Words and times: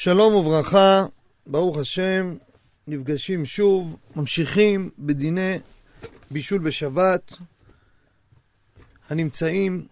שלום 0.00 0.34
וברכה, 0.34 1.04
ברוך 1.46 1.78
השם, 1.78 2.36
נפגשים 2.86 3.46
שוב, 3.46 3.96
ממשיכים 4.16 4.90
בדיני 4.98 5.58
בישול 6.30 6.58
בשבת, 6.58 7.32
הנמצאים 9.08 9.86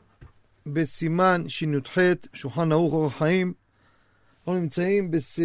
בסימן 0.67 1.45
שי"ח, 1.49 1.99
שולחן 2.33 2.73
ערוך 2.73 2.93
אורח 2.93 3.19
חיים. 3.19 3.53
אנחנו 4.39 4.55
נמצאים 4.55 5.11
בס... 5.11 5.39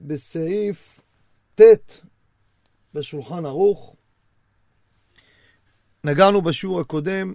בסעיף 0.00 1.00
ט' 1.54 2.00
בשולחן 2.94 3.44
ערוך. 3.46 3.96
נגענו 6.04 6.42
בשיעור 6.42 6.80
הקודם 6.80 7.34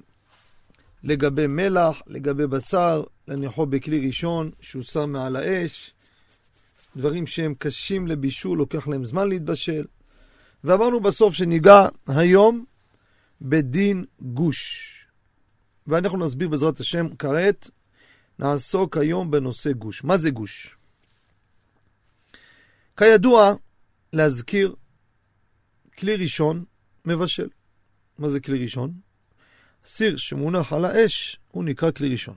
לגבי 1.03 1.47
מלח, 1.47 2.01
לגבי 2.07 2.47
בשר, 2.47 3.03
להניחו 3.27 3.65
בכלי 3.65 4.07
ראשון 4.07 4.51
שהוא 4.59 4.83
שם 4.83 5.09
מעל 5.11 5.35
האש, 5.35 5.93
דברים 6.95 7.27
שהם 7.27 7.53
קשים 7.59 8.07
לבישול, 8.07 8.57
לוקח 8.57 8.87
להם 8.87 9.05
זמן 9.05 9.29
להתבשל. 9.29 9.85
ואמרנו 10.63 10.99
בסוף 10.99 11.33
שניגע 11.33 11.87
היום 12.07 12.65
בדין 13.41 14.05
גוש. 14.21 14.87
ואנחנו 15.87 16.17
נסביר 16.17 16.49
בעזרת 16.49 16.79
השם 16.79 17.07
כעת, 17.19 17.69
נעסוק 18.39 18.97
היום 18.97 19.31
בנושא 19.31 19.71
גוש. 19.71 20.03
מה 20.03 20.17
זה 20.17 20.29
גוש? 20.29 20.75
כידוע, 22.97 23.53
להזכיר, 24.13 24.75
כלי 25.97 26.15
ראשון 26.15 26.63
מבשל. 27.05 27.49
מה 28.17 28.29
זה 28.29 28.39
כלי 28.39 28.63
ראשון? 28.63 28.93
סיר 29.85 30.17
שמונח 30.17 30.73
על 30.73 30.85
האש, 30.85 31.39
הוא 31.47 31.63
נקרא 31.63 31.91
כלי 31.91 32.09
ראשון. 32.09 32.35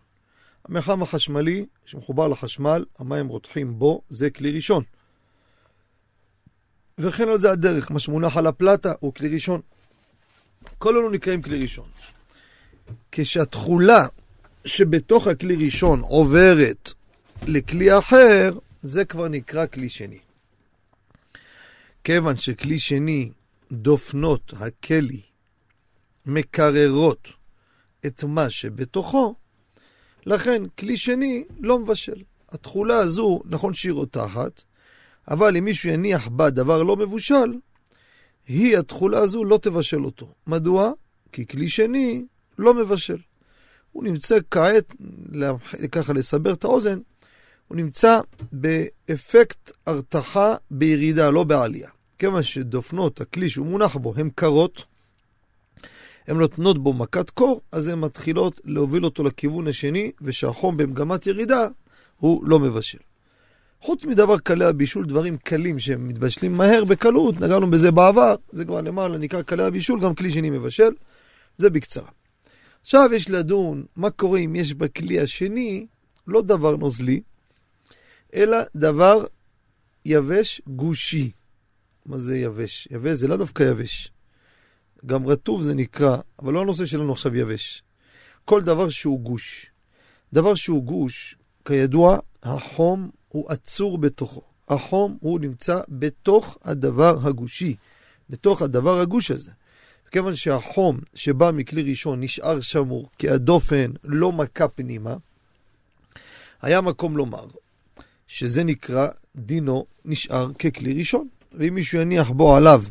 המרחב 0.64 1.02
החשמלי 1.02 1.66
שמחובר 1.86 2.28
לחשמל, 2.28 2.84
המים 2.98 3.28
רותחים 3.28 3.78
בו, 3.78 4.02
זה 4.08 4.30
כלי 4.30 4.50
ראשון. 4.50 4.84
וכן 6.98 7.28
על 7.28 7.38
זה 7.38 7.50
הדרך, 7.50 7.90
מה 7.90 8.00
שמונח 8.00 8.36
על 8.36 8.46
הפלטה 8.46 8.92
הוא 9.00 9.14
כלי 9.14 9.28
ראשון. 9.28 9.60
כל 10.78 10.96
אלו 10.96 11.10
נקראים 11.10 11.42
כלי 11.42 11.62
ראשון. 11.62 11.88
כשהתכולה 13.12 14.06
שבתוך 14.64 15.26
הכלי 15.26 15.64
ראשון 15.64 16.00
עוברת 16.00 16.92
לכלי 17.46 17.98
אחר, 17.98 18.58
זה 18.82 19.04
כבר 19.04 19.28
נקרא 19.28 19.66
כלי 19.66 19.88
שני. 19.88 20.18
כיוון 22.04 22.36
שכלי 22.36 22.78
שני, 22.78 23.30
דופנות 23.72 24.52
הכלי, 24.56 25.20
מקררות 26.26 27.28
את 28.06 28.24
מה 28.24 28.50
שבתוכו, 28.50 29.34
לכן 30.26 30.62
כלי 30.78 30.96
שני 30.96 31.44
לא 31.60 31.78
מבשל. 31.78 32.22
התכולה 32.48 32.96
הזו, 32.96 33.40
נכון 33.44 33.74
שהיא 33.74 33.92
רותחת, 33.92 34.62
אבל 35.28 35.56
אם 35.56 35.64
מישהו 35.64 35.90
יניח 35.90 36.28
בה 36.28 36.50
דבר 36.50 36.82
לא 36.82 36.96
מבושל, 36.96 37.58
היא, 38.48 38.78
התכולה 38.78 39.18
הזו, 39.18 39.44
לא 39.44 39.58
תבשל 39.62 40.04
אותו. 40.04 40.34
מדוע? 40.46 40.92
כי 41.32 41.46
כלי 41.46 41.68
שני 41.68 42.24
לא 42.58 42.74
מבשל. 42.74 43.18
הוא 43.92 44.04
נמצא 44.04 44.38
כעת, 44.50 44.94
ככה 45.92 46.12
לסבר 46.12 46.52
את 46.52 46.64
האוזן, 46.64 46.98
הוא 47.68 47.76
נמצא 47.76 48.20
באפקט 48.52 49.72
הרתחה 49.86 50.54
בירידה, 50.70 51.30
לא 51.30 51.44
בעלייה. 51.44 51.88
כיוון 52.18 52.42
שדופנות 52.42 53.20
הכלי 53.20 53.48
שהוא 53.48 53.66
מונח 53.66 53.96
בו 53.96 54.14
הן 54.16 54.30
קרות, 54.34 54.84
הן 56.26 56.36
נותנות 56.36 56.78
בו 56.78 56.92
מכת 56.92 57.30
קור, 57.30 57.60
אז 57.72 57.88
הן 57.88 58.00
מתחילות 58.00 58.60
להוביל 58.64 59.04
אותו 59.04 59.24
לכיוון 59.24 59.68
השני, 59.68 60.12
ושהחום 60.22 60.76
במגמת 60.76 61.26
ירידה 61.26 61.68
הוא 62.16 62.48
לא 62.48 62.58
מבשל. 62.58 62.98
חוץ 63.80 64.04
מדבר 64.04 64.38
קלי 64.38 64.64
הבישול, 64.64 65.06
דברים 65.06 65.36
קלים 65.36 65.78
שהם 65.78 66.08
מתבשלים 66.08 66.52
מהר 66.52 66.84
בקלות, 66.84 67.40
נגענו 67.40 67.70
בזה 67.70 67.90
בעבר, 67.90 68.34
זה 68.52 68.64
כבר 68.64 68.80
למעלה 68.80 69.18
נקרא 69.18 69.42
קלי 69.42 69.64
הבישול, 69.64 70.00
גם 70.00 70.14
כלי 70.14 70.30
שני 70.30 70.50
מבשל, 70.50 70.90
זה 71.56 71.70
בקצרה. 71.70 72.08
עכשיו 72.82 73.10
יש 73.14 73.30
לדון 73.30 73.84
מה 73.96 74.10
קורה 74.10 74.38
אם 74.38 74.56
יש 74.56 74.74
בכלי 74.74 75.20
השני 75.20 75.86
לא 76.26 76.42
דבר 76.42 76.76
נוזלי, 76.76 77.20
אלא 78.34 78.58
דבר 78.76 79.26
יבש 80.04 80.62
גושי. 80.66 81.30
מה 82.06 82.18
זה 82.18 82.38
יבש? 82.38 82.88
יבש 82.90 83.16
זה 83.16 83.28
לא 83.28 83.36
דווקא 83.36 83.62
יבש. 83.62 84.13
גם 85.06 85.26
רטוב 85.26 85.62
זה 85.62 85.74
נקרא, 85.74 86.16
אבל 86.38 86.52
לא 86.52 86.60
הנושא 86.60 86.86
שלנו 86.86 87.12
עכשיו 87.12 87.36
יבש. 87.36 87.82
כל 88.44 88.62
דבר 88.62 88.88
שהוא 88.88 89.20
גוש. 89.20 89.70
דבר 90.32 90.54
שהוא 90.54 90.84
גוש, 90.84 91.36
כידוע, 91.64 92.18
החום 92.42 93.10
הוא 93.28 93.50
עצור 93.50 93.98
בתוכו. 93.98 94.42
החום 94.68 95.18
הוא 95.20 95.40
נמצא 95.40 95.80
בתוך 95.88 96.58
הדבר 96.62 97.26
הגושי, 97.26 97.76
בתוך 98.30 98.62
הדבר 98.62 99.00
הגוש 99.00 99.30
הזה. 99.30 99.50
כיוון 100.10 100.36
שהחום 100.36 101.00
שבא 101.14 101.50
מכלי 101.50 101.82
ראשון 101.82 102.20
נשאר 102.20 102.60
שמור, 102.60 103.08
כי 103.18 103.28
הדופן 103.28 103.90
לא 104.04 104.32
מכה 104.32 104.68
פנימה, 104.68 105.16
היה 106.62 106.80
מקום 106.80 107.16
לומר 107.16 107.46
שזה 108.26 108.64
נקרא 108.64 109.08
דינו 109.36 109.86
נשאר 110.04 110.52
ככלי 110.52 110.92
ראשון. 110.92 111.28
ואם 111.58 111.74
מישהו 111.74 112.00
יניח 112.00 112.30
בו 112.30 112.56
עליו 112.56 112.82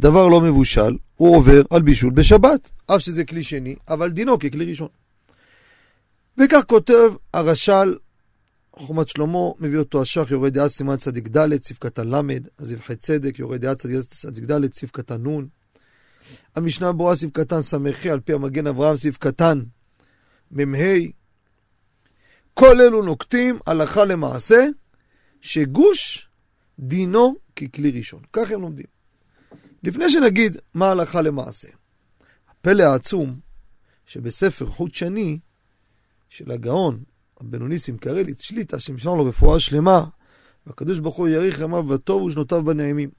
דבר 0.00 0.28
לא 0.28 0.40
מבושל, 0.40 0.96
הוא 1.16 1.36
עובר 1.36 1.62
על 1.70 1.82
בישול 1.82 2.10
בשבת, 2.10 2.70
אף 2.86 3.00
שזה 3.00 3.24
כלי 3.24 3.42
שני, 3.42 3.76
אבל 3.88 4.10
דינו 4.10 4.38
ככלי 4.38 4.64
ראשון. 4.64 4.88
וכך 6.38 6.60
כותב 6.66 7.12
הרש"ל, 7.34 7.96
חוכמת 8.76 9.08
שלמה, 9.08 9.38
מביא 9.60 9.78
אותו 9.78 10.02
השח, 10.02 10.30
יורד 10.30 10.54
דעה 10.54 10.68
סימן 10.68 10.96
צדיק 10.96 11.28
ד', 11.28 11.62
סעיף 11.62 11.78
קטן 11.78 12.08
ל', 12.08 12.20
הזבחי 12.58 12.96
צדק, 12.96 13.38
יורד 13.38 13.60
דעה 13.60 13.74
צדיק 13.74 14.44
ד', 14.44 14.74
סעיף 14.74 14.90
קטן 14.90 15.26
נ', 15.28 15.46
המשנה 16.54 16.92
ברורה 16.92 17.16
סעיף 17.16 17.32
קטן 17.32 17.62
ס"ה, 17.62 17.76
על 18.12 18.20
פי 18.20 18.32
המגן 18.32 18.66
אברהם 18.66 18.96
סעיף 18.96 19.16
קטן 19.16 19.62
מ"ה. 20.50 20.76
כל 22.54 22.80
אלו 22.80 23.02
נוקטים 23.02 23.58
הלכה 23.66 24.04
למעשה, 24.04 24.66
שגוש 25.40 26.28
דינו 26.78 27.34
ככלי 27.56 27.90
ראשון. 27.90 28.22
כך 28.32 28.50
הם 28.50 28.60
לומדים. 28.60 28.86
לפני 29.82 30.10
שנגיד 30.10 30.56
מה 30.74 30.90
הלכה 30.90 31.22
למעשה, 31.22 31.68
הפלא 32.50 32.82
העצום 32.82 33.40
שבספר 34.06 34.66
חוט 34.66 34.94
שני 34.94 35.38
של 36.28 36.50
הגאון, 36.50 37.02
ניסים 37.42 37.98
קרליץ 37.98 38.42
שליטה, 38.42 38.80
שמשנה 38.80 39.14
לו 39.14 39.24
רפואה 39.24 39.60
שלמה, 39.60 40.04
והקדוש 40.66 40.98
ברוך 40.98 41.16
הוא 41.16 41.28
יאריך 41.28 41.60
ימיו 41.60 41.88
וטוב 41.88 42.22
ושנותיו 42.22 42.64
בנעימים. 42.64 43.10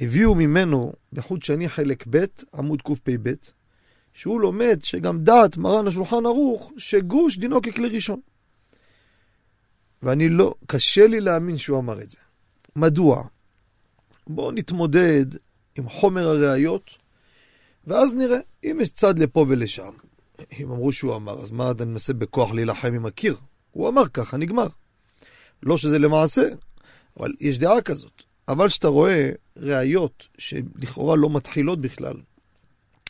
הביאו 0.00 0.34
ממנו 0.34 0.92
בחוט 1.12 1.42
שני 1.42 1.68
חלק 1.68 2.04
ב', 2.10 2.24
עמוד 2.54 2.82
קפ"ב, 2.82 3.32
שהוא 4.14 4.40
לומד 4.40 4.78
שגם 4.82 5.24
דעת 5.24 5.56
מרן 5.56 5.86
השולחן 5.86 6.26
ערוך, 6.26 6.72
שגוש 6.76 7.38
דינו 7.38 7.62
ככלי 7.62 7.88
ראשון. 7.88 8.20
ואני 10.02 10.28
לא, 10.28 10.54
קשה 10.66 11.06
לי 11.06 11.20
להאמין 11.20 11.58
שהוא 11.58 11.78
אמר 11.78 12.02
את 12.02 12.10
זה. 12.10 12.18
מדוע? 12.76 13.24
בואו 14.26 14.52
נתמודד 14.52 15.26
עם 15.78 15.88
חומר 15.88 16.28
הראיות, 16.28 16.90
ואז 17.86 18.14
נראה. 18.14 18.38
אם 18.64 18.78
יש 18.82 18.88
צד 18.88 19.18
לפה 19.18 19.46
ולשם, 19.48 19.90
אם 20.60 20.70
אמרו 20.70 20.92
שהוא 20.92 21.16
אמר, 21.16 21.42
אז 21.42 21.50
מה 21.50 21.70
אני 21.70 21.84
מנסה 21.84 22.12
בכוח 22.12 22.52
להילחם 22.52 22.94
עם 22.94 23.06
הקיר? 23.06 23.36
הוא 23.70 23.88
אמר 23.88 24.08
ככה, 24.08 24.36
נגמר. 24.36 24.66
לא 25.62 25.78
שזה 25.78 25.98
למעשה, 25.98 26.48
אבל 27.20 27.32
יש 27.40 27.58
דעה 27.58 27.82
כזאת. 27.82 28.22
אבל 28.48 28.68
כשאתה 28.68 28.88
רואה 28.88 29.30
ראיות 29.56 30.28
שלכאורה 30.38 31.16
לא 31.16 31.30
מתחילות 31.30 31.80
בכלל, 31.80 32.16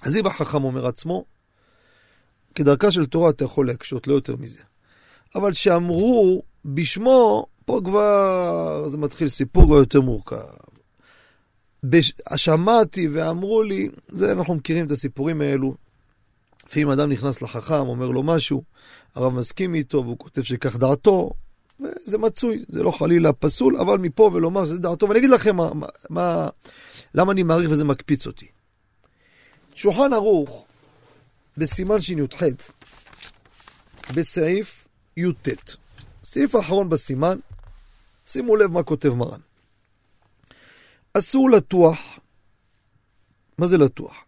אז 0.03 0.17
אם 0.17 0.27
החכם 0.27 0.65
אומר 0.65 0.87
עצמו, 0.87 1.25
כדרכה 2.55 2.91
של 2.91 3.07
תורה 3.07 3.31
אתה 3.31 3.45
יכול 3.45 3.67
להקשות, 3.67 4.07
לא 4.07 4.15
יותר 4.15 4.37
מזה. 4.37 4.61
אבל 5.35 5.53
שאמרו 5.53 6.43
בשמו, 6.67 7.47
פה 7.65 7.81
כבר 7.85 8.89
זה 8.89 8.99
מתחיל 8.99 9.29
סיפור 9.29 9.65
כבר 9.65 9.77
יותר 9.77 10.01
מורכב. 10.01 10.37
בש... 11.85 12.13
שמעתי 12.37 13.09
ואמרו 13.09 13.63
לי, 13.63 13.89
זה 14.09 14.33
אנחנו 14.33 14.55
מכירים 14.55 14.87
את 14.87 14.91
הסיפורים 14.91 15.41
האלו. 15.41 15.75
לפעמים 16.67 16.91
אדם 16.91 17.11
נכנס 17.13 17.43
לחכם, 17.43 17.75
אומר 17.75 18.11
לו 18.11 18.23
משהו, 18.23 18.63
הרב 19.15 19.35
מסכים 19.35 19.75
איתו 19.75 20.03
והוא 20.05 20.19
כותב 20.19 20.43
שכך 20.43 20.77
דעתו, 20.77 21.31
וזה 21.81 22.19
מצוי, 22.19 22.65
זה 22.69 22.83
לא 22.83 22.91
חלילה 22.91 23.33
פסול, 23.33 23.77
אבל 23.77 23.99
מפה 23.99 24.31
ולומר 24.35 24.67
שזה 24.67 24.79
דעתו, 24.79 25.09
ואני 25.09 25.19
אגיד 25.19 25.31
לכם 25.31 25.57
מה, 25.57 25.71
מה, 26.11 26.49
למה 27.15 27.33
אני 27.33 27.43
מעריך 27.43 27.71
וזה 27.71 27.85
מקפיץ 27.85 28.27
אותי. 28.27 28.47
שולחן 29.75 30.13
ערוך, 30.13 30.67
בסימן 31.57 32.01
שי"ח, 32.01 32.43
בסעיף 34.15 34.89
י"ט, 35.17 35.49
סעיף 36.29 36.55
האחרון 36.55 36.89
בסימן, 36.89 37.39
שימו 38.25 38.57
לב 38.57 38.71
מה 38.71 38.83
כותב 38.83 39.09
מרן. 39.09 39.41
אסור 41.13 41.51
לטוח, 41.51 41.99
מה 43.59 43.67
זה 43.67 43.79
לטוח? 43.79 44.25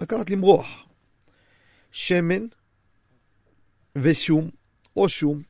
לקחת 0.00 0.30
למרוח. 0.30 0.66
שמן 1.90 2.46
ושום, 3.96 4.50
או 4.96 5.08
שום, 5.08 5.42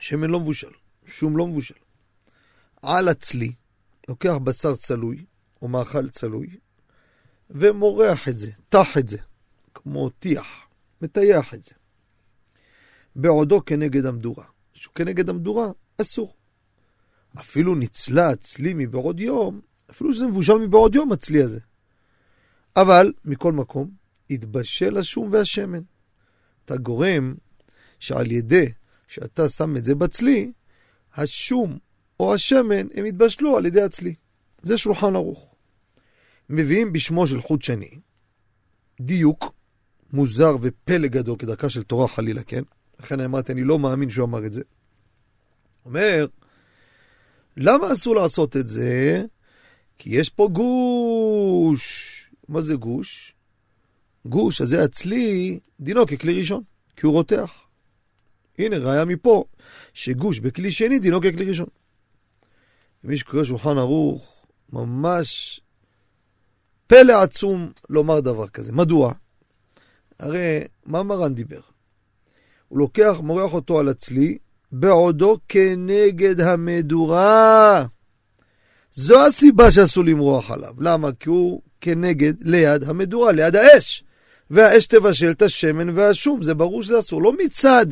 שמן 0.00 0.30
לא 0.30 0.40
מבושל. 0.40 0.72
שום 1.06 1.36
לא 1.36 1.46
מבושל. 1.46 1.74
על 2.82 3.08
הצלי, 3.08 3.52
לוקח 4.08 4.34
בשר 4.44 4.76
צלוי, 4.76 5.24
או 5.62 5.68
מאכל 5.68 6.08
צלוי, 6.08 6.56
ומורח 7.50 8.28
את 8.28 8.38
זה, 8.38 8.50
טח 8.68 8.98
את 8.98 9.08
זה, 9.08 9.18
כמו 9.74 10.10
טיח, 10.10 10.66
מטייח 11.02 11.54
את 11.54 11.64
זה. 11.64 11.72
בעודו 13.16 13.64
כנגד 13.64 14.06
המדורה. 14.06 14.44
שהוא 14.80 14.94
כנגד 14.94 15.28
המדורה, 15.28 15.70
אסור. 16.00 16.34
אפילו 17.38 17.74
ניצלה 17.74 18.30
הצלי 18.30 18.74
מבעוד 18.74 19.20
יום, 19.20 19.60
אפילו 19.90 20.14
שזה 20.14 20.26
מבושל 20.26 20.54
מבעוד 20.54 20.94
יום, 20.94 21.12
הצלי 21.12 21.42
הזה. 21.42 21.60
אבל, 22.76 23.12
מכל 23.24 23.52
מקום, 23.52 23.90
התבשל 24.30 24.96
השום 24.96 25.28
והשמן. 25.32 25.80
אתה 26.64 26.76
גורם 26.76 27.34
שעל 27.98 28.32
ידי 28.32 28.72
שאתה 29.08 29.48
שם 29.48 29.76
את 29.76 29.84
זה 29.84 29.94
בצלי, 29.94 30.52
השום 31.14 31.78
או 32.20 32.34
השמן, 32.34 32.86
הם 32.94 33.06
יתבשלו 33.06 33.56
על 33.56 33.66
ידי 33.66 33.82
הצלי. 33.82 34.14
זה 34.62 34.78
שולחן 34.78 35.16
ערוך. 35.16 35.54
מביאים 36.50 36.92
בשמו 36.92 37.26
של 37.26 37.40
חוט 37.40 37.62
שני, 37.62 37.98
דיוק 39.00 39.54
מוזר 40.12 40.56
ופלא 40.60 41.08
גדול 41.08 41.36
כדרכה 41.38 41.70
של 41.70 41.82
תורה 41.82 42.08
חלילה, 42.08 42.42
כן? 42.42 42.62
לכן 43.02 43.20
אמרתי, 43.20 43.52
אני 43.52 43.64
לא 43.64 43.78
מאמין 43.78 44.10
שהוא 44.10 44.24
אמר 44.24 44.46
את 44.46 44.52
זה. 44.52 44.62
אומר, 45.86 46.26
למה 47.56 47.92
אסור 47.92 48.16
לעשות 48.16 48.56
את 48.56 48.68
זה? 48.68 49.22
כי 49.98 50.10
יש 50.10 50.28
פה 50.28 50.48
גוש. 50.52 52.16
מה 52.48 52.60
זה 52.60 52.74
גוש? 52.74 53.34
גוש, 54.26 54.60
אז 54.60 54.68
זה 54.68 54.84
הצלי, 54.84 55.60
דינו 55.80 56.06
ככלי 56.06 56.38
ראשון, 56.38 56.62
כי 56.96 57.06
הוא 57.06 57.12
רותח. 57.12 57.52
הנה, 58.58 58.78
ראיה 58.78 59.04
מפה, 59.04 59.44
שגוש 59.94 60.38
בכלי 60.38 60.72
שני 60.72 60.98
דינו 60.98 61.20
ככלי 61.20 61.44
ראשון. 61.44 61.68
מי 63.04 63.18
שקורא 63.18 63.44
שולחן 63.44 63.78
ערוך, 63.78 64.46
ממש 64.72 65.60
פלא 66.86 67.22
עצום 67.22 67.72
לומר 67.88 68.20
דבר 68.20 68.48
כזה. 68.48 68.72
מדוע? 68.72 69.12
הרי 70.18 70.60
מה 70.86 71.02
מרן 71.02 71.34
דיבר? 71.34 71.60
הוא 72.70 72.78
לוקח, 72.78 73.16
מורח 73.22 73.52
אותו 73.52 73.78
על 73.78 73.88
הצלי, 73.88 74.38
בעודו 74.72 75.36
כנגד 75.48 76.40
המדורה. 76.40 77.86
זו 78.92 79.26
הסיבה 79.26 79.70
שאסור 79.70 80.04
למרוח 80.04 80.50
עליו. 80.50 80.74
למה? 80.78 81.12
כי 81.20 81.28
הוא 81.28 81.62
כנגד, 81.80 82.32
ליד 82.40 82.84
המדורה, 82.84 83.32
ליד 83.32 83.56
האש. 83.56 84.04
והאש 84.50 84.86
תבשל 84.86 85.30
את 85.30 85.42
השמן 85.42 85.88
והשום, 85.88 86.42
זה 86.42 86.54
ברור 86.54 86.82
שזה 86.82 86.98
אסור. 86.98 87.22
לא 87.22 87.32
מצד 87.44 87.86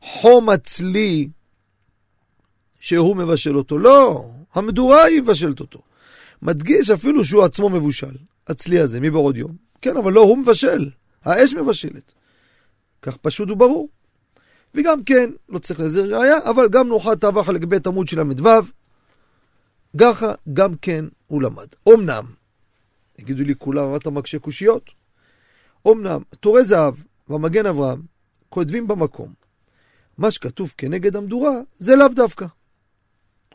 חום 0.00 0.48
הצלי 0.48 1.28
שהוא 2.80 3.16
מבשל 3.16 3.56
אותו, 3.56 3.78
לא, 3.78 4.30
המדורה 4.54 5.04
היא 5.04 5.22
מבשלת 5.22 5.60
אותו. 5.60 5.82
מדגיש 6.42 6.90
אפילו 6.90 7.24
שהוא 7.24 7.44
עצמו 7.44 7.68
מבושל, 7.68 8.16
הצלי 8.48 8.80
הזה, 8.80 9.00
מבעוד 9.00 9.36
יום. 9.36 9.52
כן, 9.82 9.96
אבל 9.96 10.12
לא, 10.12 10.20
הוא 10.20 10.38
מבשל, 10.38 10.90
האש 11.24 11.54
מבשלת. 11.54 12.12
כך 13.02 13.16
פשוט 13.16 13.50
וברור. 13.50 13.88
וגם 14.74 15.04
כן, 15.04 15.30
לא 15.48 15.58
צריך 15.58 15.80
לזה 15.80 16.04
ראייה, 16.18 16.38
אבל 16.44 16.68
גם 16.68 16.88
נוחה 16.88 17.16
תאווה 17.16 17.44
חלק 17.44 17.64
ב' 17.64 17.88
עמוד 17.88 18.08
של 18.08 18.22
ל"ו, 18.22 18.48
ככה 20.00 20.32
גם 20.52 20.74
כן 20.74 21.04
הוא 21.26 21.42
למד. 21.42 21.66
אמנם, 21.88 22.24
יגידו 23.18 23.44
לי 23.44 23.54
כולם, 23.58 23.90
מה 23.90 23.96
אתה 23.96 24.10
מקשה 24.10 24.38
קושיות? 24.38 24.90
אמנם, 25.88 26.22
תורי 26.40 26.64
זהב 26.64 26.94
והמגן 27.28 27.66
אברהם 27.66 28.02
כותבים 28.48 28.88
במקום, 28.88 29.32
מה 30.18 30.30
שכתוב 30.30 30.74
כנגד 30.78 31.16
המדורה 31.16 31.52
זה 31.78 31.96
לאו 31.96 32.08
דווקא. 32.08 32.46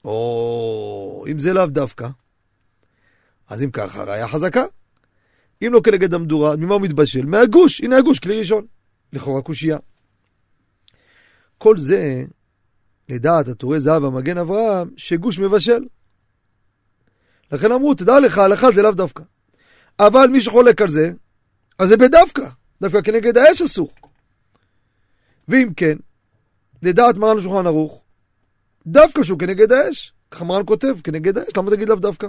או 0.05 1.25
אם 1.31 1.39
זה 1.39 1.53
לאו 1.53 1.65
דווקא, 1.65 2.07
אז 3.47 3.63
אם 3.63 3.71
ככה, 3.71 4.03
ראיה 4.03 4.27
חזקה. 4.27 4.63
אם 5.61 5.73
לא 5.73 5.81
כנגד 5.83 6.13
המדורה, 6.13 6.55
ממה 6.55 6.73
הוא 6.73 6.81
מתבשל? 6.81 7.25
מהגוש, 7.25 7.81
הנה 7.81 7.97
הגוש, 7.97 8.19
כלי 8.19 8.39
ראשון. 8.39 8.65
לכאורה 9.13 9.41
קושייה. 9.41 9.77
כל 11.59 11.77
זה, 11.77 12.25
לדעת 13.09 13.47
התורי 13.47 13.79
זהב 13.79 14.03
והמגן 14.03 14.37
אברהם, 14.37 14.89
שגוש 14.97 15.39
מבשל. 15.39 15.85
לכן 17.51 17.71
אמרו, 17.71 17.93
תדע 17.93 18.19
לך, 18.19 18.37
הלכה 18.37 18.71
זה 18.71 18.81
לאו 18.81 18.91
דווקא. 18.91 19.23
אבל 19.99 20.27
מי 20.27 20.41
שחולק 20.41 20.81
על 20.81 20.89
זה, 20.89 21.11
אז 21.79 21.89
זה 21.89 21.97
בדווקא. 21.97 22.49
דווקא 22.81 23.01
כנגד 23.01 23.37
האש 23.37 23.61
אסור. 23.61 23.91
ואם 25.47 25.69
כן, 25.77 25.97
לדעת 26.83 27.17
מרן 27.17 27.37
השולחן 27.37 27.67
ערוך, 27.67 28.03
דווקא 28.87 29.23
שהוא 29.23 29.39
כנגד 29.39 29.71
האש. 29.71 30.13
ככה 30.31 30.45
מרן 30.45 30.61
כותב, 30.65 30.95
כנגד 31.03 31.37
האש, 31.37 31.57
למה 31.57 31.71
תגיד 31.71 31.89
לאו 31.89 31.95
דווקא? 31.95 32.27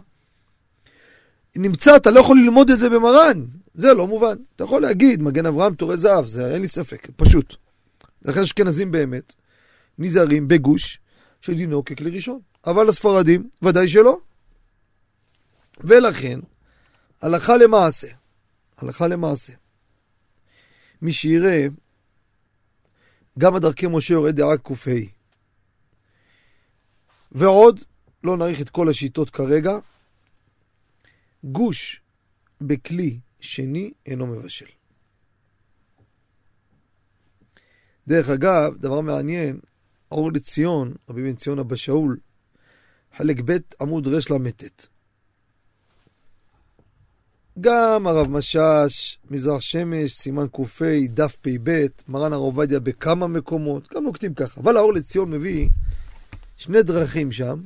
נמצא, 1.56 1.96
אתה 1.96 2.10
לא 2.10 2.20
יכול 2.20 2.38
ללמוד 2.38 2.70
את 2.70 2.78
זה 2.78 2.90
במרן, 2.90 3.44
זה 3.74 3.94
לא 3.94 4.06
מובן. 4.06 4.36
אתה 4.56 4.64
יכול 4.64 4.82
להגיד, 4.82 5.22
מגן 5.22 5.46
אברהם, 5.46 5.74
תורי 5.74 5.96
זהב, 5.96 6.26
זה 6.26 6.54
אין 6.54 6.62
לי 6.62 6.68
ספק, 6.68 7.08
פשוט. 7.16 7.56
לכן 8.22 8.40
אשכנזים 8.40 8.92
באמת 8.92 9.34
נזהרים 9.98 10.48
בגוש 10.48 10.98
שדינו 11.40 11.84
ככלי 11.84 12.10
ראשון. 12.10 12.40
אבל 12.66 12.88
הספרדים, 12.88 13.50
ודאי 13.62 13.88
שלא. 13.88 14.18
ולכן, 15.80 16.40
הלכה 17.22 17.56
למעשה, 17.56 18.08
הלכה 18.76 19.06
למעשה, 19.06 19.52
מי 21.02 21.12
שיראה, 21.12 21.66
גם 23.38 23.54
הדרכי 23.54 23.86
משה 23.86 24.14
יורד 24.14 24.36
דעה 24.36 24.58
ק"ה. 24.58 24.90
ועוד, 27.32 27.80
לא 28.24 28.36
נעריך 28.36 28.60
את 28.60 28.70
כל 28.70 28.88
השיטות 28.88 29.30
כרגע, 29.30 29.78
גוש 31.44 32.00
בכלי 32.60 33.18
שני 33.40 33.92
אינו 34.06 34.26
מבשל. 34.26 34.79
דרך 38.10 38.28
אגב, 38.28 38.76
דבר 38.76 39.00
מעניין, 39.00 39.58
אור 40.10 40.32
לציון, 40.32 40.94
רבי 41.08 41.22
בן 41.22 41.34
ציון 41.34 41.58
אבא 41.58 41.76
שאול, 41.76 42.16
חלק 43.16 43.40
ב' 43.44 43.56
עמוד 43.80 44.08
רל"ט. 44.08 44.86
גם 47.60 48.06
הרב 48.06 48.30
משאש, 48.30 49.18
מזרח 49.30 49.60
שמש, 49.60 50.12
סימן 50.12 50.46
ק"ה, 50.52 50.84
דף 51.08 51.36
פ"ב, 51.40 51.86
מרן 52.08 52.32
הרב 52.32 52.42
עובדיה 52.42 52.80
בכמה 52.80 53.26
מקומות, 53.26 53.88
גם 53.94 54.04
נוקטים 54.04 54.34
ככה. 54.34 54.60
אבל 54.60 54.76
האור 54.76 54.94
לציון 54.94 55.30
מביא 55.30 55.68
שני 56.56 56.82
דרכים 56.82 57.32
שם, 57.32 57.60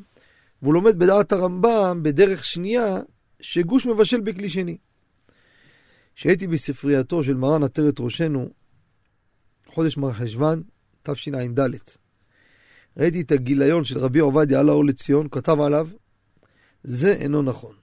והוא 0.63 0.75
לומד 0.75 0.99
בדעת 0.99 1.33
הרמב"ם 1.33 2.01
בדרך 2.03 2.45
שנייה, 2.45 3.01
שגוש 3.41 3.87
מבשל 3.87 4.21
בכלי 4.21 4.49
שני. 4.49 4.77
כשהייתי 6.17 6.47
בספרייתו 6.47 7.25
של 7.25 7.35
מרן 7.35 7.63
עטרת 7.63 8.01
ראשנו, 8.01 8.51
חודש 9.75 9.97
מרחשוון, 9.97 10.63
תשע"ד, 11.03 11.61
ראיתי 12.97 13.21
את 13.21 13.33
הגיליון 13.33 13.85
של 13.85 13.99
רבי 13.99 14.19
עובדיה 14.19 14.61
על 14.61 14.69
האור 14.69 14.85
לציון, 14.85 15.29
כתב 15.31 15.61
עליו, 15.61 15.89
זה 16.85 17.13
אינו 17.13 17.43
נכון. 17.43 17.75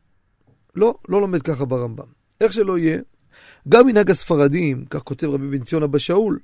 לא, 0.75 0.95
לא 1.09 1.21
לומד 1.21 1.41
ככה 1.41 1.65
ברמב"ם. 1.65 2.05
איך 2.41 2.53
שלא 2.53 2.77
יהיה, 2.77 3.01
גם 3.69 3.87
מנהג 3.87 4.11
הספרדים, 4.11 4.85
כך 4.85 4.99
כותב 4.99 5.27
רבי 5.27 5.47
בן 5.47 5.63
ציון 5.63 5.83
אבא 5.83 5.97
שאול, 5.97 6.39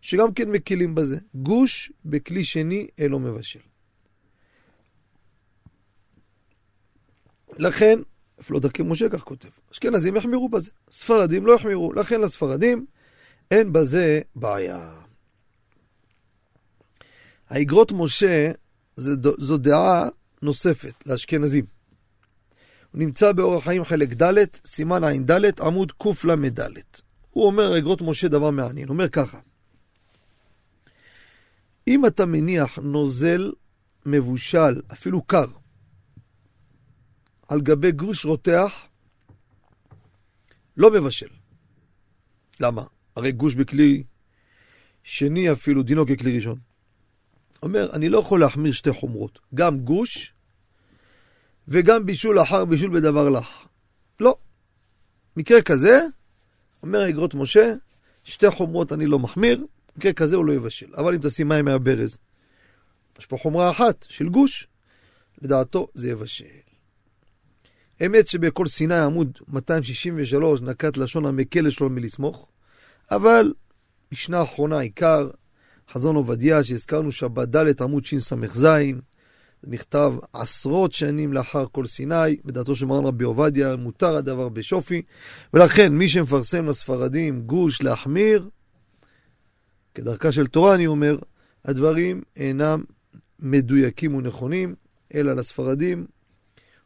שגם 0.00 0.32
כן 0.32 0.50
מקילים 0.50 0.94
בזה. 0.94 1.18
גוש 1.34 1.92
בכלי 2.04 2.44
שני 2.44 2.86
אינו 2.98 3.18
מבשל. 3.18 3.60
לכן, 7.58 7.98
אפילו 8.40 8.60
דרכי 8.60 8.82
משה 8.82 9.08
כך 9.08 9.22
כותב, 9.22 9.48
אשכנזים 9.72 10.16
יחמירו 10.16 10.48
בזה, 10.48 10.70
ספרדים 10.90 11.46
לא 11.46 11.52
יחמירו, 11.54 11.92
לכן 11.92 12.20
לספרדים 12.20 12.86
אין 13.50 13.72
בזה 13.72 14.20
בעיה. 14.34 14.92
האגרות 17.48 17.92
משה 17.92 18.52
זו 19.38 19.58
דעה 19.58 20.08
נוספת 20.42 20.94
לאשכנזים. 21.06 21.64
הוא 22.92 22.98
נמצא 22.98 23.32
באורח 23.32 23.64
חיים 23.64 23.84
חלק 23.84 24.22
ד', 24.22 24.44
סימן 24.64 25.04
ע"ד, 25.04 25.60
עמוד 25.60 25.92
קל"ד. 25.92 26.78
הוא 27.30 27.46
אומר, 27.46 27.78
אגרות 27.78 28.02
משה, 28.02 28.28
דבר 28.28 28.50
מעניין. 28.50 28.88
הוא 28.88 28.94
אומר 28.94 29.08
ככה, 29.08 29.40
אם 31.88 32.06
אתה 32.06 32.26
מניח 32.26 32.78
נוזל 32.78 33.52
מבושל, 34.06 34.80
אפילו 34.92 35.22
קר, 35.22 35.46
על 37.48 37.60
גבי 37.60 37.92
גרוש 37.92 38.24
רותח, 38.24 38.86
לא 40.76 40.90
מבשל. 40.90 41.28
למה? 42.60 42.84
הרי 43.20 43.32
גוש 43.32 43.54
בכלי 43.54 44.02
שני 45.02 45.52
אפילו, 45.52 45.82
דינו 45.82 46.06
ככלי 46.06 46.36
ראשון. 46.36 46.58
אומר, 47.62 47.90
אני 47.92 48.08
לא 48.08 48.18
יכול 48.18 48.40
להחמיר 48.40 48.72
שתי 48.72 48.92
חומרות, 48.92 49.38
גם 49.54 49.80
גוש 49.80 50.32
וגם 51.68 52.06
בישול 52.06 52.42
אחר 52.42 52.64
בישול 52.64 53.00
בדבר 53.00 53.28
לך. 53.28 53.48
לא. 54.20 54.36
מקרה 55.36 55.62
כזה, 55.62 56.00
אומר 56.82 57.08
אגרות 57.08 57.34
משה, 57.34 57.74
שתי 58.24 58.50
חומרות 58.50 58.92
אני 58.92 59.06
לא 59.06 59.18
מחמיר, 59.18 59.66
מקרה 59.96 60.12
כזה 60.12 60.36
הוא 60.36 60.44
לא 60.44 60.52
יבשל. 60.52 60.94
אבל 60.94 61.14
אם 61.14 61.20
תשים 61.22 61.48
מים 61.48 61.64
מהברז, 61.64 62.18
יש 63.18 63.26
פה 63.26 63.36
חומרה 63.36 63.70
אחת 63.70 64.06
של 64.08 64.28
גוש, 64.28 64.66
לדעתו 65.42 65.88
זה 65.94 66.10
יבשל. 66.10 66.44
אמת 68.06 68.28
שבכל 68.28 68.66
סיני 68.66 68.98
עמוד 68.98 69.38
263 69.48 70.62
נקט 70.62 70.96
לשון 70.96 71.26
המקל 71.26 71.70
שלו 71.70 71.90
מלסמוך, 71.90 72.50
אבל 73.10 73.52
משנה 74.12 74.42
אחרונה 74.42 74.78
עיקר, 74.78 75.30
חזון 75.92 76.16
עובדיה 76.16 76.62
שהזכרנו 76.62 77.12
שבת 77.12 77.48
ד' 77.48 77.82
עמוד 77.82 78.04
שס"ז, 78.04 78.66
זה 79.62 79.70
נכתב 79.70 80.14
עשרות 80.32 80.92
שנים 80.92 81.32
לאחר 81.32 81.66
כל 81.72 81.86
סיני, 81.86 82.36
בדעתו 82.44 82.76
של 82.76 82.86
מרן 82.86 83.04
רבי 83.04 83.24
עובדיה, 83.24 83.76
מותר 83.76 84.16
הדבר 84.16 84.48
בשופי, 84.48 85.02
ולכן 85.54 85.92
מי 85.92 86.08
שמפרסם 86.08 86.66
לספרדים 86.66 87.42
גוש 87.42 87.82
להחמיר, 87.82 88.48
כדרכה 89.94 90.32
של 90.32 90.46
תורה 90.46 90.74
אני 90.74 90.86
אומר, 90.86 91.18
הדברים 91.64 92.22
אינם 92.36 92.82
מדויקים 93.38 94.14
ונכונים, 94.14 94.74
אלא 95.14 95.32
לספרדים 95.32 96.06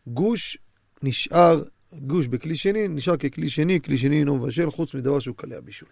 גוש 0.07 0.59
נשאר, 1.03 1.63
גוש 1.99 2.27
בכלי 2.27 2.57
שני, 2.57 2.89
נשאר 2.89 3.17
ככלי 3.17 3.51
שני, 3.51 3.81
כלי 3.81 3.99
שני 3.99 4.19
אינו 4.19 4.37
מבשל, 4.37 4.71
חוץ 4.71 4.95
מדבר 4.95 5.19
שהוא 5.19 5.37
קלי 5.37 5.57
הבישול. 5.57 5.89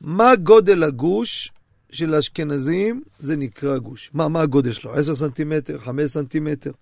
מה 0.00 0.36
גודל 0.36 0.82
הגוש 0.82 1.52
של 1.92 2.14
האשכנזים? 2.14 3.02
זה 3.18 3.36
נקרא 3.36 3.78
גוש. 3.78 4.10
מה, 4.14 4.28
מה 4.28 4.40
הגודל 4.40 4.72
שלו? 4.72 4.94
10 4.94 5.16
סנטימטר, 5.16 5.78
5 5.78 6.10
סנטימטר? 6.10 6.72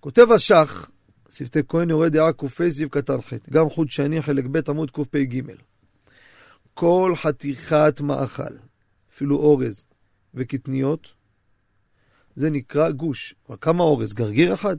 כותב 0.00 0.32
השח, 0.32 0.90
שפתי 1.30 1.60
כהן 1.68 1.90
יורד 1.90 2.12
דעה 2.12 2.32
ק"ה 2.32 2.70
סביב 2.70 2.88
קטן 2.88 3.20
ח', 3.20 3.32
גם 3.50 3.70
חוט 3.70 3.90
שני 3.90 4.22
חלק 4.22 4.44
ב' 4.44 4.70
עמוד 4.70 4.90
קפ"ג. 4.90 5.40
כל 6.74 7.12
חתיכת 7.16 8.00
מאכל, 8.00 8.54
אפילו 9.14 9.36
אורז 9.36 9.86
וקטניות, 10.34 11.08
זה 12.36 12.50
נקרא 12.50 12.90
גוש. 12.90 13.34
כמה 13.60 13.82
אורז? 13.82 14.14
גרגיר 14.14 14.54
אחד? 14.54 14.76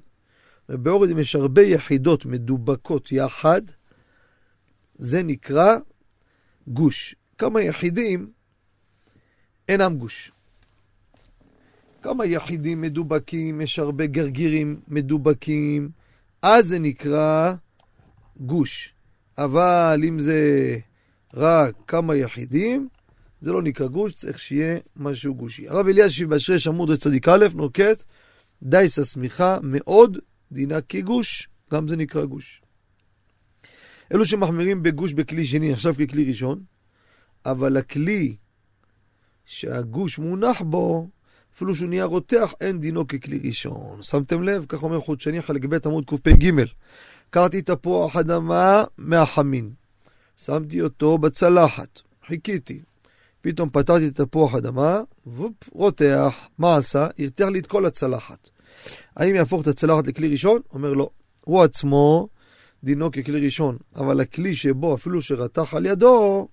ובאורז 0.70 1.10
יש 1.10 1.36
הרבה 1.36 1.62
יחידות 1.62 2.26
מדובקות 2.26 3.12
יחד, 3.12 3.62
זה 4.98 5.24
נקרא 5.24 5.78
גוש. 6.68 7.16
כמה 7.38 7.62
יחידים 7.62 8.32
אינם 9.70 9.98
גוש. 9.98 10.32
כמה 12.02 12.26
יחידים 12.26 12.82
מדובקים, 12.82 13.62
יש 13.62 13.80
הרבה 13.80 14.06
גרגירים 14.06 14.80
מדובקים, 14.88 15.90
אז 16.42 16.68
זה 16.68 16.80
נקרא 16.80 17.54
גוש. 18.40 18.94
אבל 19.38 20.02
אם 20.08 20.20
זה 20.20 20.40
רק 21.34 21.76
כמה 21.88 22.16
יחידים, 22.16 22.88
זה 23.42 23.52
לא 23.52 23.62
נקרא 23.62 23.88
גוש, 23.88 24.14
צריך 24.14 24.40
שיהיה 24.40 24.80
משהו 24.96 25.36
גושי. 25.36 25.68
הרב 25.68 25.88
אלישיב 25.88 26.30
באשרי 26.30 26.60
שמוד 26.60 26.96
צדיק 26.96 27.28
א' 27.28 27.46
נוקט 27.56 28.04
דייס 28.64 29.00
השמיכה 29.00 29.58
מאוד 29.64 30.18
דינה 30.52 30.82
כגוש, 30.82 31.50
גם 31.72 31.88
זה 31.88 31.98
נקרא 31.98 32.26
גוש. 32.26 32.62
אלו 34.14 34.26
שמחמירים 34.26 34.84
בגוש 34.84 35.14
בכלי 35.14 35.46
שני 35.46 35.72
נחשב 35.72 35.94
ככלי 35.94 36.26
ראשון, 36.26 36.64
אבל 37.46 37.78
הכלי 37.78 38.36
שהגוש 39.46 40.20
מונח 40.20 40.62
בו, 40.62 41.10
אפילו 41.56 41.76
שהוא 41.76 41.90
נהיה 41.90 42.06
רותח, 42.06 42.54
אין 42.62 42.80
דינו 42.80 43.08
ככלי 43.08 43.40
ראשון. 43.44 44.04
שמתם 44.04 44.44
לב? 44.44 44.66
כך 44.70 44.84
אומר 44.84 45.00
חודשני 45.00 45.42
חלק 45.42 45.66
ב' 45.66 45.88
עמוד 45.88 46.06
קפ"ג. 46.06 46.52
קרתי 47.30 47.62
תפוח 47.62 48.16
אדמה 48.16 48.84
מהחמין. 48.98 49.72
שמתי 50.38 50.82
אותו 50.82 51.18
בצלחת, 51.18 52.02
חיכיתי. 52.28 52.82
פתאום 53.42 53.70
פתרתי 53.70 54.08
את 54.08 54.16
תפוח 54.22 54.56
אדמה, 54.56 55.02
וופ, 55.28 55.54
רותח. 55.72 56.48
מה 56.58 56.76
עשה? 56.76 57.08
הרתיח 57.20 57.48
לי 57.48 57.60
את 57.60 57.68
כל 57.68 57.86
הצלחת. 57.86 58.50
האם 59.16 59.36
יהפוך 59.36 59.62
את 59.62 59.68
הצלחת 59.68 60.08
לכלי 60.08 60.28
ראשון? 60.28 60.62
אומר 60.74 60.94
לא. 60.94 61.10
הוא 61.46 61.64
עצמו 61.64 62.28
דינו 62.84 63.12
ככלי 63.12 63.46
ראשון, 63.46 63.78
אבל 63.96 64.22
הכלי 64.22 64.56
שבו, 64.56 64.96
אפילו 64.96 65.22
שרתח 65.22 65.74
על 65.74 65.86
ידו, 65.86 66.48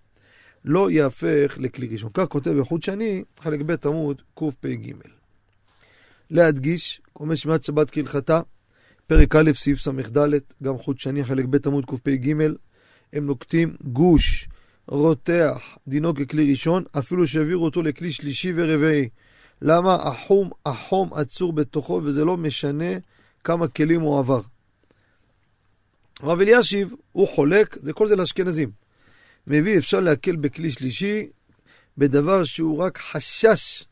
לא 0.64 0.90
יהפך 0.90 1.59
לכלי 1.61 1.87
ראשון. 1.87 2.11
כך 2.14 2.25
כותב 2.25 2.50
בחוט 2.50 2.83
שני, 2.83 3.23
חלק 3.40 3.61
ב' 3.66 3.87
עמוד 3.87 4.23
קפ"ג. 4.35 4.92
להדגיש, 6.30 7.00
אומר 7.21 7.35
שמיעת 7.35 7.64
שבת 7.64 7.90
כהלכתה, 7.90 8.40
פרק 9.06 9.37
א', 9.37 9.50
סעיף 9.54 9.80
ס"ד, 9.80 10.18
גם 10.62 10.78
חוט 10.78 10.99
שני, 10.99 11.25
חלק 11.25 11.45
ב' 11.45 11.66
עמוד 11.66 11.85
קפ"ג, 11.85 12.33
הם 13.12 13.26
נוקטים 13.26 13.76
גוש, 13.85 14.49
רותח, 14.87 15.78
דינו 15.88 16.14
ככלי 16.14 16.50
ראשון, 16.50 16.85
אפילו 16.99 17.26
שהעבירו 17.26 17.64
אותו 17.64 17.83
לכלי 17.83 18.11
שלישי 18.11 18.52
ורביעי. 18.56 19.09
למה? 19.62 19.95
החום, 19.95 20.50
החום 20.66 21.14
עצור 21.14 21.52
בתוכו, 21.52 22.00
וזה 22.04 22.25
לא 22.25 22.37
משנה 22.37 22.92
כמה 23.45 23.68
כלים 23.68 24.00
הוא 24.00 24.18
עבר. 24.18 24.40
הרב 26.20 26.40
אלישיב, 26.40 26.94
הוא 27.12 27.28
חולק, 27.28 27.76
זה 27.82 27.92
כל 27.92 28.06
זה 28.06 28.16
לאשכנזים. 28.16 28.70
מביא, 29.46 29.78
אפשר 29.78 30.00
להקל 30.00 30.37
בכלי 30.37 30.70
שלישי, 30.70 31.28
בדבר 31.99 32.44
שהוא 32.44 32.78
רק 32.78 32.99
חשש 32.99 33.85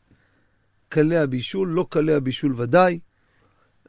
קלי 0.89 1.17
הבישול, 1.17 1.69
לא 1.69 1.85
קלי 1.89 2.13
הבישול 2.13 2.53
ודאי, 2.61 2.99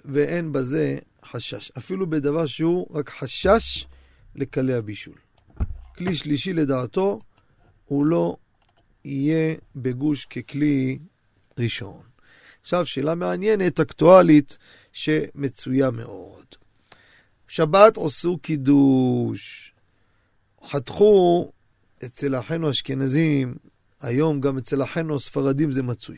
ואין 0.04 0.52
בזה 0.52 0.98
חשש. 1.24 1.70
אפילו 1.78 2.10
בדבר 2.10 2.46
שהוא 2.46 2.86
רק 2.90 3.10
חשש 3.10 3.86
לקלי 4.34 4.74
הבישול. 4.74 5.14
כלי 5.96 6.16
שלישי 6.16 6.52
לדעתו, 6.52 7.18
הוא 7.84 8.06
לא 8.06 8.36
יהיה 9.04 9.54
בגוש 9.76 10.24
ככלי 10.24 10.98
ראשון. 11.58 12.02
עכשיו, 12.62 12.86
שאלה 12.86 13.14
מעניינת, 13.14 13.80
אקטואלית, 13.80 14.58
שמצויה 14.92 15.90
מאוד. 15.90 16.65
שבת 17.56 17.98
עשו 17.98 18.38
קידוש. 18.38 19.72
חתכו 20.66 21.50
אצל 22.04 22.38
אחינו 22.38 22.68
האשכנזים, 22.68 23.54
היום 24.00 24.40
גם 24.40 24.58
אצל 24.58 24.82
אחינו 24.82 25.16
הספרדים 25.16 25.72
זה 25.72 25.82
מצוי. 25.82 26.16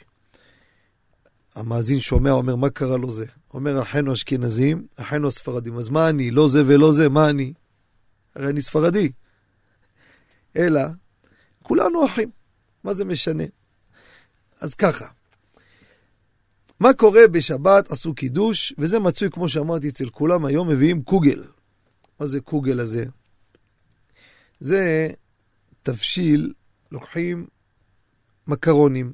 המאזין 1.55 2.01
שומע, 2.01 2.31
אומר, 2.31 2.57
מה 2.57 2.71
קרה 2.71 2.97
לו 2.97 3.11
זה? 3.11 3.27
אומר, 3.55 3.83
אחינו 3.83 4.13
אשכנזים, 4.13 4.87
אחינו 4.97 5.29
הספרדים. 5.29 5.79
אז 5.79 5.89
מה 5.89 6.09
אני? 6.09 6.31
לא 6.31 6.49
זה 6.49 6.63
ולא 6.67 6.93
זה, 6.93 7.09
מה 7.09 7.31
אני? 7.31 7.53
הרי 8.35 8.47
אני 8.47 8.63
ספרדי. 8.63 9.13
אלא, 10.57 10.81
כולנו 11.63 12.07
אחים. 12.07 12.31
מה 12.85 12.95
זה 12.95 13.05
משנה? 13.05 13.45
אז 14.61 14.75
ככה, 14.75 15.07
מה 16.81 16.93
קורה 16.93 17.29
בשבת? 17.29 17.91
עשו 17.91 18.15
קידוש, 18.15 18.75
וזה 18.79 18.99
מצוי, 18.99 19.31
כמו 19.31 19.49
שאמרתי, 19.49 19.89
אצל 19.89 20.09
כולם 20.09 20.45
היום 20.45 20.69
מביאים 20.69 21.03
קוגל. 21.03 21.45
מה 22.21 22.27
זה 22.27 22.41
קוגל 22.41 22.81
הזה? 22.81 23.05
זה 24.61 25.11
תבשיל, 25.83 26.53
לוקחים 26.93 27.47
מקרונים, 28.47 29.13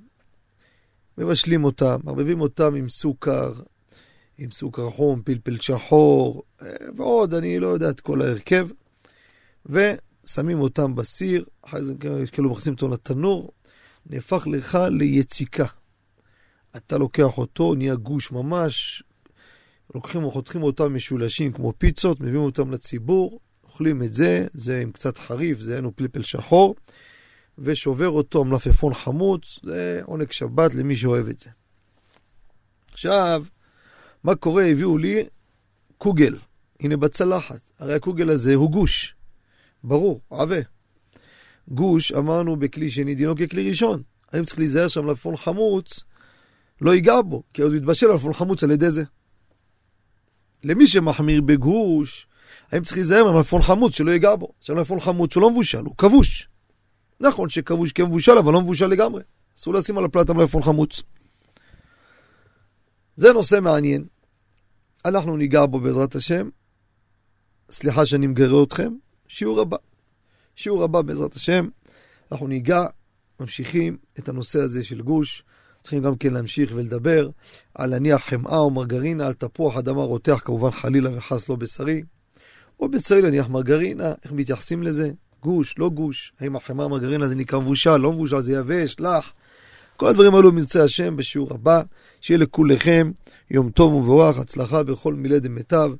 מבשלים 1.18 1.64
אותם, 1.64 2.00
מערבבים 2.04 2.40
אותם 2.40 2.74
עם 2.74 2.88
סוכר, 2.88 3.52
עם 4.38 4.50
סוכר 4.50 4.90
חום, 4.90 5.22
פלפל 5.22 5.60
שחור, 5.60 6.42
ועוד, 6.96 7.34
אני 7.34 7.58
לא 7.58 7.66
יודע 7.66 7.90
את 7.90 8.00
כל 8.00 8.22
ההרכב, 8.22 8.68
ושמים 9.66 10.60
אותם 10.60 10.94
בסיר, 10.94 11.44
אחרי 11.62 11.82
זה 11.82 11.94
כאילו 12.32 12.50
מכניסים 12.50 12.72
אותו 12.72 12.88
לתנור, 12.88 13.52
נהפך 14.06 14.46
לך 14.46 14.78
ליציקה. 14.90 15.66
אתה 16.76 16.98
לוקח 16.98 17.38
אותו, 17.38 17.74
נהיה 17.74 17.94
גוש 17.94 18.32
ממש, 18.32 19.02
לוקחים 19.94 20.24
וחותכים 20.24 20.62
אותם 20.62 20.94
משולשים 20.94 21.52
כמו 21.52 21.72
פיצות, 21.78 22.20
מביאים 22.20 22.44
אותם 22.44 22.70
לציבור, 22.70 23.40
אוכלים 23.64 24.02
את 24.02 24.14
זה, 24.14 24.46
זה 24.54 24.80
עם 24.80 24.92
קצת 24.92 25.18
חריף, 25.18 25.60
זה 25.60 25.76
אין 25.76 25.90
פלפל 25.96 26.22
שחור, 26.22 26.74
ושובר 27.58 28.08
אותו 28.08 28.44
מלפפון 28.44 28.94
חמוץ, 28.94 29.58
זה 29.62 30.00
עונג 30.04 30.32
שבת 30.32 30.74
למי 30.74 30.96
שאוהב 30.96 31.28
את 31.28 31.40
זה. 31.40 31.50
עכשיו, 32.92 33.44
מה 34.24 34.34
קורה? 34.34 34.64
הביאו 34.64 34.98
לי 34.98 35.24
קוגל, 35.98 36.38
הנה 36.80 36.96
בצלחת, 36.96 37.60
הרי 37.78 37.94
הקוגל 37.94 38.30
הזה 38.30 38.54
הוא 38.54 38.70
גוש, 38.70 39.14
ברור, 39.84 40.20
עבה. 40.30 40.60
גוש, 41.68 42.12
אמרנו 42.12 42.56
בכלי 42.56 42.90
שני, 42.90 43.14
דינו 43.14 43.36
ככלי 43.36 43.70
ראשון. 43.70 44.02
האם 44.32 44.44
צריך 44.44 44.58
להיזהר 44.58 44.88
שם 44.88 45.04
מלפפון 45.04 45.36
חמוץ, 45.36 46.04
לא 46.84 46.94
ייגע 46.94 47.22
בו, 47.22 47.42
כי 47.52 47.62
הוא 47.62 47.74
יתבשל 47.74 48.06
מלפפון 48.06 48.34
חמוץ 48.34 48.64
על 48.64 48.70
ידי 48.70 48.90
זה. 48.90 49.04
למי 50.64 50.86
שמחמיר 50.86 51.40
בגוש, 51.40 52.26
האם 52.72 52.84
צריך 52.84 52.96
להיזהר 52.96 53.32
ממלפפון 53.32 53.62
חמוץ 53.62 53.96
שלא 53.96 54.10
ייגע 54.10 54.36
בו? 54.36 54.52
שמלפפון 54.60 55.00
חמוץ 55.00 55.34
הוא 55.34 55.42
לא 55.42 55.50
מבושל, 55.50 55.78
הוא 55.78 55.94
כבוש. 55.98 56.48
נכון 57.20 57.48
שכבוש 57.48 57.92
כן 57.92 58.04
מבושל, 58.04 58.38
אבל 58.38 58.52
לא 58.52 58.60
מבושל 58.60 58.86
לגמרי. 58.86 59.22
אסור 59.58 59.74
לשים 59.74 59.98
על 59.98 60.04
הפלטה 60.04 60.32
מלפפון 60.32 60.62
חמוץ. 60.62 61.02
זה 63.16 63.32
נושא 63.32 63.60
מעניין. 63.62 64.04
אנחנו 65.04 65.36
ניגע 65.36 65.66
בו 65.66 65.80
בעזרת 65.80 66.14
השם. 66.14 66.48
סליחה 67.70 68.06
שאני 68.06 68.26
מגרה 68.26 68.62
אתכם. 68.62 68.92
שיעור 69.28 69.60
הבא. 69.60 69.76
שיעור 70.56 70.84
הבא 70.84 71.02
בעזרת 71.02 71.34
השם. 71.34 71.68
אנחנו 72.32 72.46
ניגע, 72.46 72.86
ממשיכים 73.40 73.96
את 74.18 74.28
הנושא 74.28 74.58
הזה 74.58 74.84
של 74.84 75.02
גוש. 75.02 75.42
צריכים 75.84 76.02
גם 76.02 76.16
כן 76.16 76.32
להמשיך 76.32 76.72
ולדבר 76.74 77.28
על 77.74 77.90
להניח 77.90 78.24
חמאה 78.24 78.58
או 78.58 78.70
מרגרינה 78.70 79.26
על 79.26 79.32
תפוח 79.32 79.76
אדמה 79.76 80.02
רותח, 80.02 80.40
כמובן 80.44 80.70
חלילה 80.70 81.16
וחס 81.16 81.48
לא 81.48 81.56
בשרי, 81.56 82.02
או 82.80 82.88
בשרי 82.88 83.22
להניח 83.22 83.48
מרגרינה, 83.48 84.12
איך 84.24 84.32
מתייחסים 84.32 84.82
לזה? 84.82 85.10
גוש, 85.42 85.74
לא 85.78 85.88
גוש, 85.88 86.32
האם 86.40 86.56
החמאה 86.56 86.88
מרגרינה 86.88 87.28
זה 87.28 87.34
נקרא 87.34 87.58
מבושל, 87.58 87.96
לא 87.96 88.12
מבושל, 88.12 88.40
זה 88.40 88.52
יבש, 88.52 88.96
לח. 89.00 89.32
כל 89.96 90.06
הדברים 90.06 90.34
האלו 90.34 90.52
מרצה 90.52 90.84
השם 90.84 91.16
בשיעור 91.16 91.54
הבא, 91.54 91.82
שיהיה 92.20 92.38
לכולכם 92.38 93.10
יום 93.50 93.70
טוב 93.70 93.94
ומבורך, 93.94 94.38
הצלחה 94.38 94.82
בכל 94.82 95.14
מילי 95.14 95.40
דמיטב. 95.40 95.92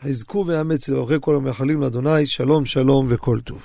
חזקו 0.00 0.44
ואמץ 0.46 0.88
לברכי 0.88 1.14
כל 1.20 1.36
המאחלים 1.36 1.80
לאדוני, 1.80 2.26
שלום 2.26 2.66
שלום 2.66 3.06
וכל 3.08 3.40
טוב. 3.40 3.62